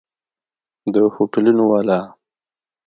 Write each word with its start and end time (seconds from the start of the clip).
د 0.93 0.95
هوټلونو 1.13 1.63
والا! 1.71 1.99